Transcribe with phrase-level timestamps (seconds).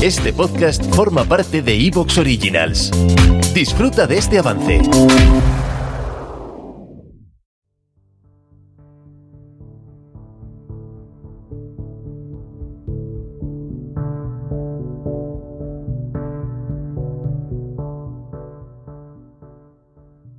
[0.00, 2.92] Este podcast forma parte de Evox Originals.
[3.52, 4.80] Disfruta de este avance.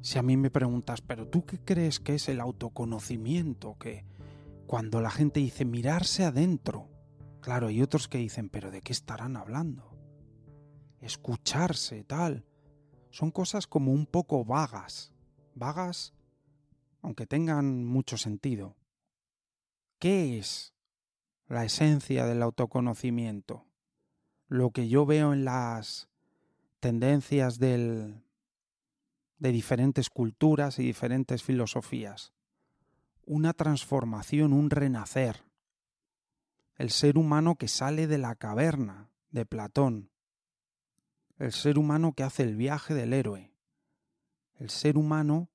[0.00, 3.76] Si a mí me preguntas, pero tú qué crees que es el autoconocimiento?
[3.76, 4.04] Que
[4.68, 6.86] cuando la gente dice mirarse adentro,
[7.40, 9.96] Claro, hay otros que dicen, pero ¿de qué estarán hablando?
[11.00, 12.44] Escucharse, tal.
[13.10, 15.12] Son cosas como un poco vagas.
[15.54, 16.14] Vagas,
[17.00, 18.76] aunque tengan mucho sentido.
[19.98, 20.74] ¿Qué es
[21.46, 23.64] la esencia del autoconocimiento?
[24.48, 26.08] Lo que yo veo en las
[26.80, 28.14] tendencias de
[29.38, 32.32] diferentes culturas y diferentes filosofías.
[33.24, 35.47] Una transformación, un renacer
[36.78, 40.12] el ser humano que sale de la caverna de Platón,
[41.36, 43.52] el ser humano que hace el viaje del héroe,
[44.54, 45.50] el ser humano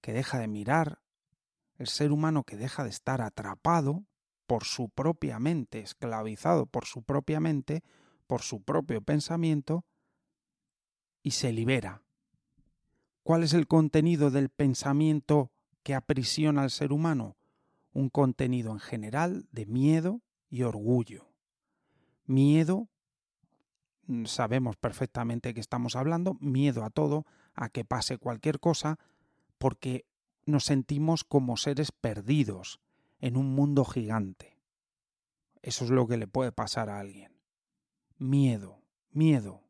[0.00, 1.02] que deja de mirar,
[1.76, 4.06] el ser humano que deja de estar atrapado
[4.46, 7.84] por su propia mente, esclavizado por su propia mente,
[8.26, 9.84] por su propio pensamiento,
[11.22, 12.02] y se libera.
[13.22, 17.36] ¿Cuál es el contenido del pensamiento que aprisiona al ser humano?
[17.92, 21.28] Un contenido en general de miedo, y orgullo.
[22.26, 22.88] Miedo,
[24.06, 28.98] mm, sabemos perfectamente que estamos hablando, miedo a todo, a que pase cualquier cosa,
[29.58, 30.06] porque
[30.44, 32.80] nos sentimos como seres perdidos
[33.20, 34.56] en un mundo gigante.
[35.62, 37.32] Eso es lo que le puede pasar a alguien.
[38.18, 39.62] Miedo, miedo.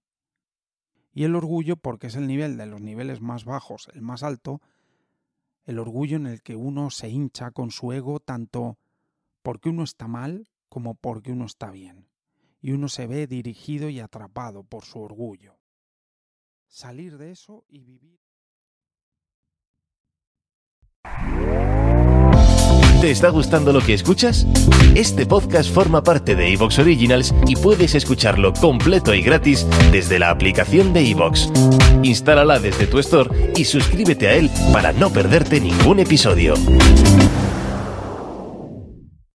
[1.15, 4.61] Y el orgullo, porque es el nivel de los niveles más bajos, el más alto,
[5.65, 8.79] el orgullo en el que uno se hincha con su ego tanto
[9.43, 12.07] porque uno está mal como porque uno está bien,
[12.61, 15.57] y uno se ve dirigido y atrapado por su orgullo.
[16.69, 18.21] Salir de eso y vivir.
[23.01, 24.47] ¿Te está gustando lo que escuchas?
[24.95, 30.29] Este podcast forma parte de Evox Originals y puedes escucharlo completo y gratis desde la
[30.29, 31.51] aplicación de Evox.
[32.03, 36.53] Instálala desde tu store y suscríbete a él para no perderte ningún episodio.